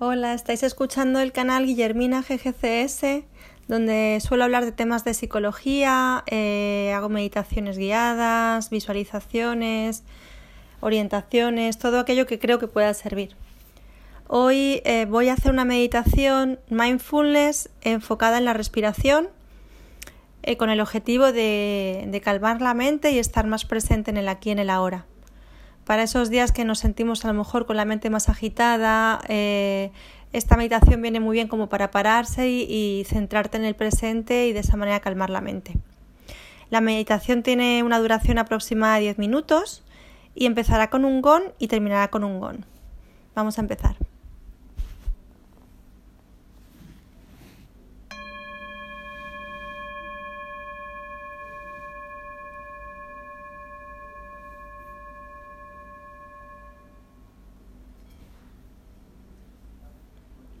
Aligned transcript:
Hola, 0.00 0.34
estáis 0.34 0.64
escuchando 0.64 1.20
el 1.20 1.30
canal 1.30 1.66
Guillermina 1.66 2.20
GGCS, 2.20 3.22
donde 3.68 4.18
suelo 4.20 4.42
hablar 4.42 4.64
de 4.64 4.72
temas 4.72 5.04
de 5.04 5.14
psicología, 5.14 6.24
eh, 6.26 6.92
hago 6.92 7.08
meditaciones 7.08 7.78
guiadas, 7.78 8.70
visualizaciones, 8.70 10.02
orientaciones, 10.80 11.78
todo 11.78 12.00
aquello 12.00 12.26
que 12.26 12.40
creo 12.40 12.58
que 12.58 12.66
pueda 12.66 12.92
servir. 12.92 13.36
Hoy 14.26 14.82
eh, 14.84 15.06
voy 15.08 15.28
a 15.28 15.34
hacer 15.34 15.52
una 15.52 15.64
meditación 15.64 16.58
mindfulness 16.70 17.70
enfocada 17.82 18.38
en 18.38 18.46
la 18.46 18.52
respiración, 18.52 19.28
eh, 20.42 20.56
con 20.56 20.70
el 20.70 20.80
objetivo 20.80 21.30
de, 21.30 22.06
de 22.08 22.20
calmar 22.20 22.60
la 22.60 22.74
mente 22.74 23.12
y 23.12 23.20
estar 23.20 23.46
más 23.46 23.64
presente 23.64 24.10
en 24.10 24.16
el 24.16 24.26
aquí 24.26 24.48
y 24.48 24.52
en 24.52 24.58
el 24.58 24.70
ahora 24.70 25.06
para 25.84 26.02
esos 26.02 26.30
días 26.30 26.52
que 26.52 26.64
nos 26.64 26.78
sentimos 26.78 27.24
a 27.24 27.28
lo 27.28 27.34
mejor 27.34 27.66
con 27.66 27.76
la 27.76 27.84
mente 27.84 28.10
más 28.10 28.28
agitada, 28.28 29.20
eh, 29.28 29.90
esta 30.32 30.56
meditación 30.56 31.00
viene 31.00 31.20
muy 31.20 31.34
bien 31.34 31.46
como 31.46 31.68
para 31.68 31.90
pararse 31.90 32.48
y, 32.48 33.04
centrarte 33.06 33.56
en 33.56 33.64
el 33.64 33.76
presente 33.76 34.46
y 34.46 34.52
de 34.52 34.60
esa 34.60 34.76
manera 34.76 35.00
calmar 35.00 35.30
la 35.30 35.40
mente. 35.40 35.76
La 36.70 36.80
meditación 36.80 37.42
tiene 37.42 37.82
una 37.82 38.00
duración 38.00 38.38
aproximada 38.38 38.96
de 38.96 39.02
10 39.02 39.18
minutos 39.18 39.84
y 40.34 40.46
empezará 40.46 40.90
con 40.90 41.04
un 41.04 41.22
gon 41.22 41.42
y 41.58 41.68
terminará 41.68 42.08
con 42.08 42.24
un 42.24 42.40
gon. 42.40 42.66
Vamos 43.34 43.58
a 43.58 43.60
empezar. 43.60 43.96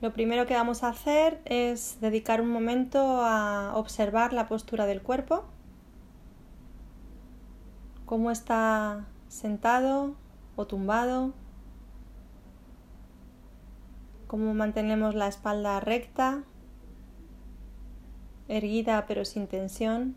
Lo 0.04 0.12
primero 0.12 0.44
que 0.44 0.52
vamos 0.52 0.82
a 0.82 0.88
hacer 0.88 1.40
es 1.46 1.96
dedicar 2.02 2.42
un 2.42 2.50
momento 2.50 3.22
a 3.22 3.74
observar 3.74 4.34
la 4.34 4.46
postura 4.48 4.84
del 4.84 5.00
cuerpo, 5.00 5.46
cómo 8.04 8.30
está 8.30 9.06
sentado 9.28 10.14
o 10.56 10.66
tumbado, 10.66 11.32
cómo 14.26 14.52
mantenemos 14.52 15.14
la 15.14 15.26
espalda 15.26 15.80
recta, 15.80 16.44
erguida 18.48 19.06
pero 19.06 19.24
sin 19.24 19.46
tensión. 19.46 20.16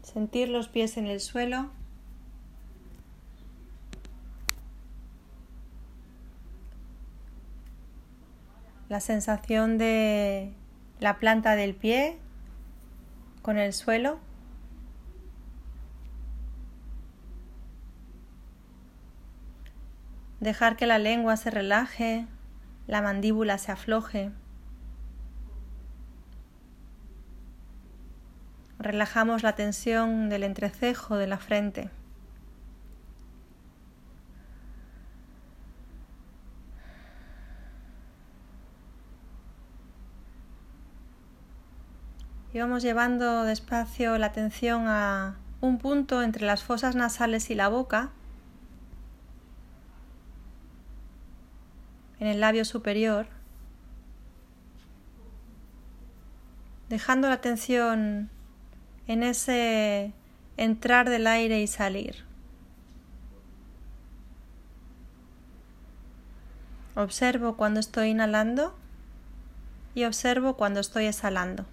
Sentir 0.00 0.48
los 0.48 0.68
pies 0.68 0.96
en 0.96 1.06
el 1.06 1.20
suelo. 1.20 1.83
La 8.88 9.00
sensación 9.00 9.78
de 9.78 10.52
la 11.00 11.18
planta 11.18 11.56
del 11.56 11.74
pie 11.74 12.18
con 13.42 13.58
el 13.58 13.72
suelo. 13.72 14.18
Dejar 20.40 20.76
que 20.76 20.86
la 20.86 20.98
lengua 20.98 21.36
se 21.36 21.50
relaje, 21.50 22.26
la 22.86 23.00
mandíbula 23.00 23.56
se 23.58 23.72
afloje. 23.72 24.30
Relajamos 28.78 29.42
la 29.42 29.54
tensión 29.54 30.28
del 30.28 30.42
entrecejo 30.42 31.16
de 31.16 31.26
la 31.26 31.38
frente. 31.38 31.90
Y 42.54 42.60
vamos 42.60 42.84
llevando 42.84 43.42
despacio 43.42 44.16
la 44.16 44.26
atención 44.26 44.84
a 44.86 45.34
un 45.60 45.78
punto 45.78 46.22
entre 46.22 46.46
las 46.46 46.62
fosas 46.62 46.94
nasales 46.94 47.50
y 47.50 47.56
la 47.56 47.66
boca, 47.66 48.10
en 52.20 52.28
el 52.28 52.38
labio 52.38 52.64
superior, 52.64 53.26
dejando 56.88 57.26
la 57.26 57.34
atención 57.34 58.30
en 59.08 59.24
ese 59.24 60.12
entrar 60.56 61.10
del 61.10 61.26
aire 61.26 61.60
y 61.60 61.66
salir. 61.66 62.24
Observo 66.94 67.56
cuando 67.56 67.80
estoy 67.80 68.10
inhalando 68.10 68.76
y 69.96 70.04
observo 70.04 70.56
cuando 70.56 70.78
estoy 70.78 71.06
exhalando. 71.06 71.66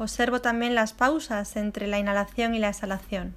Observo 0.00 0.40
también 0.40 0.74
las 0.74 0.94
pausas 0.94 1.56
entre 1.56 1.86
la 1.86 1.98
inhalación 1.98 2.54
y 2.54 2.58
la 2.58 2.70
exhalación. 2.70 3.34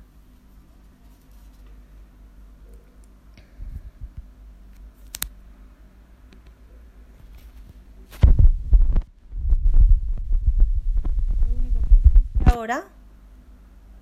Lo 11.41 11.53
único 11.53 11.81
que 11.81 11.95
existe 11.95 12.49
ahora 12.49 12.85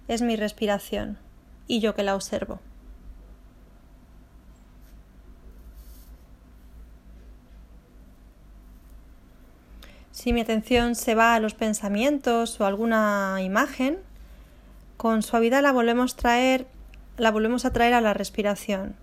es 0.08 0.22
mi 0.22 0.36
respiración 0.36 1.18
y 1.66 1.80
yo 1.80 1.96
que 1.96 2.04
la 2.04 2.14
observo. 2.14 2.60
Si 10.12 10.34
mi 10.34 10.42
atención 10.42 10.96
se 10.96 11.16
va 11.16 11.36
a 11.36 11.40
los 11.40 11.54
pensamientos 11.54 12.60
o 12.60 12.66
alguna 12.66 13.38
imagen, 13.42 13.98
con 14.98 15.24
suavidad 15.24 15.62
la 15.62 15.72
volvemos 15.72 16.16
traer, 16.16 16.68
la 17.18 17.32
volvemos 17.32 17.66
a 17.66 17.72
traer 17.72 17.94
a 17.94 18.02
la 18.02 18.14
respiración, 18.14 18.96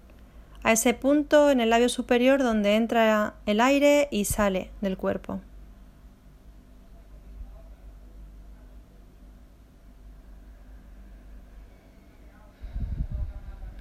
a 0.63 0.73
ese 0.73 0.95
punto 0.95 1.51
en 1.51 1.61
el 1.61 1.71
labio 1.71 1.89
superior 1.89 2.43
donde 2.43 2.77
entra 2.77 3.35
el 3.47 3.61
aire 3.61 4.09
y 4.11 4.27
sale 4.27 4.71
del 4.81 4.97
cuerpo. 4.97 5.41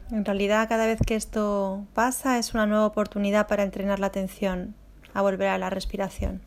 En 0.09 0.23
realidad, 0.23 0.69
cada 0.69 0.85
vez 0.85 0.99
que 1.05 1.15
esto 1.15 1.85
pasa 1.93 2.37
es 2.39 2.53
una 2.53 2.65
nueva 2.65 2.85
oportunidad 2.85 3.47
para 3.47 3.63
entrenar 3.63 3.99
la 3.99 4.07
atención 4.07 4.73
a 5.13 5.21
volver 5.21 5.49
a 5.49 5.57
la 5.57 5.69
respiración. 5.69 6.41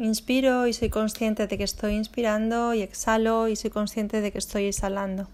Inspiro 0.00 0.66
y 0.66 0.72
soy 0.72 0.88
consciente 0.88 1.46
de 1.46 1.58
que 1.58 1.64
estoy 1.64 1.92
inspirando 1.92 2.72
y 2.72 2.80
exhalo 2.80 3.48
y 3.48 3.56
soy 3.56 3.68
consciente 3.68 4.22
de 4.22 4.32
que 4.32 4.38
estoy 4.38 4.64
exhalando. 4.64 5.28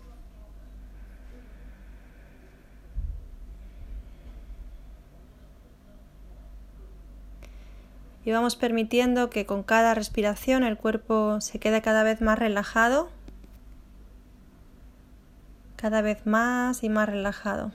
Y 8.25 8.33
vamos 8.33 8.57
permitiendo 8.57 9.31
que 9.31 9.47
con 9.47 9.63
cada 9.63 9.95
respiración 9.95 10.65
el 10.65 10.77
cuerpo 10.77 11.41
se 11.41 11.61
quede 11.61 11.81
cada 11.81 12.03
vez 12.03 12.21
más 12.21 12.37
relajado, 12.37 13.09
cada 15.77 16.03
vez 16.03 16.27
más 16.27 16.83
y 16.83 16.89
más 16.89 17.09
relajado. 17.09 17.71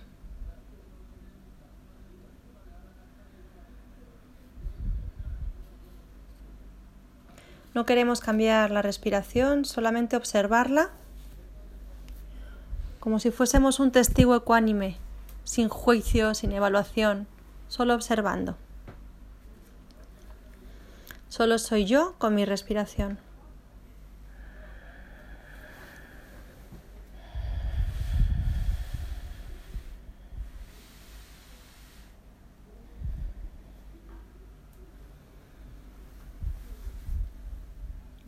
No 7.73 7.85
queremos 7.85 8.19
cambiar 8.19 8.71
la 8.71 8.81
respiración, 8.81 9.65
solamente 9.65 10.15
observarla 10.15 10.91
como 13.01 13.19
si 13.19 13.31
fuésemos 13.31 13.79
un 13.79 13.91
testigo 13.91 14.35
ecuánime, 14.35 14.97
sin 15.43 15.69
juicio, 15.69 16.35
sin 16.35 16.51
evaluación, 16.51 17.27
solo 17.67 17.95
observando. 17.95 18.55
Solo 21.27 21.57
soy 21.57 21.85
yo 21.85 22.13
con 22.19 22.35
mi 22.35 22.45
respiración. 22.45 23.17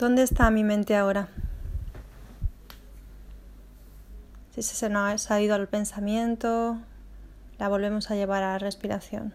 ¿Dónde 0.03 0.23
está 0.23 0.51
mi 0.51 0.65
mente 0.65 0.97
ahora? 0.97 1.29
Si 4.51 4.61
se 4.61 4.89
nos 4.89 5.31
ha 5.31 5.39
ido 5.39 5.55
al 5.55 5.69
pensamiento, 5.69 6.77
la 7.57 7.69
volvemos 7.69 8.11
a 8.11 8.15
llevar 8.15 8.43
a 8.43 8.51
la 8.51 8.59
respiración. 8.59 9.33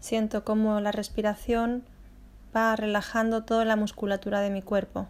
Siento 0.00 0.46
cómo 0.46 0.80
la 0.80 0.92
respiración 0.92 1.84
va 2.56 2.74
relajando 2.74 3.44
toda 3.44 3.66
la 3.66 3.76
musculatura 3.76 4.40
de 4.40 4.48
mi 4.48 4.62
cuerpo. 4.62 5.08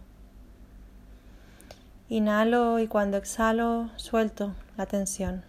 Inhalo 2.09 2.79
y 2.79 2.87
cuando 2.87 3.17
exhalo 3.17 3.89
suelto 3.95 4.53
la 4.77 4.85
tensión. 4.85 5.43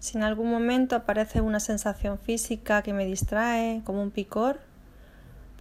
Si 0.00 0.16
en 0.16 0.24
algún 0.24 0.50
momento 0.50 0.96
aparece 0.96 1.40
una 1.40 1.60
sensación 1.60 2.18
física 2.18 2.82
que 2.82 2.92
me 2.92 3.04
distrae, 3.04 3.82
como 3.84 4.02
un 4.02 4.10
picor, 4.10 4.60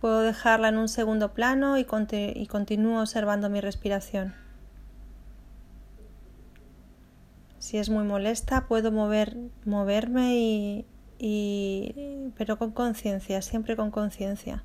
Puedo 0.05 0.21
dejarla 0.21 0.69
en 0.69 0.77
un 0.77 0.87
segundo 0.87 1.33
plano 1.33 1.79
y, 1.79 1.83
continúo 1.83 3.01
observando 3.01 3.49
mi 3.49 3.59
respiración. 3.59 4.44
Si 7.65 7.79
es 7.79 7.89
muy 7.89 8.03
molesta, 8.03 8.67
puedo 8.67 8.91
mover, 8.91 9.35
moverme 9.65 10.85
y, 11.17 12.31
pero 12.37 12.59
con 12.59 12.69
conciencia, 12.69 13.41
siempre 13.41 13.75
con 13.75 13.89
conciencia. 13.89 14.63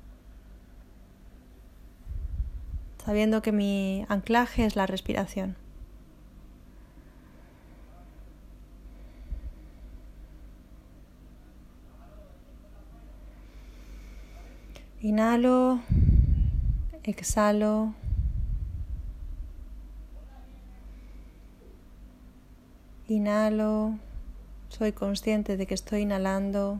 Sabiendo 3.03 3.41
que 3.41 3.51
mi 3.51 4.05
anclaje 4.07 4.65
es 4.65 4.75
la 4.75 4.85
respiración. 4.85 5.55
Inhalo, 15.01 15.79
exhalo. 17.01 17.95
Inhalo, 23.11 23.99
soy 24.69 24.93
consciente 24.93 25.57
de 25.57 25.67
que 25.67 25.73
estoy 25.73 26.03
inhalando. 26.03 26.79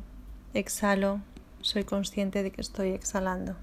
Exhalo, 0.54 1.20
soy 1.60 1.84
consciente 1.84 2.42
de 2.42 2.52
que 2.52 2.62
estoy 2.62 2.92
exhalando. 2.92 3.58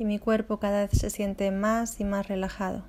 y 0.00 0.04
mi 0.04 0.20
cuerpo 0.20 0.60
cada 0.60 0.86
vez 0.86 0.92
se 0.92 1.10
siente 1.10 1.50
más 1.50 1.98
y 1.98 2.04
más 2.04 2.28
relajado. 2.28 2.84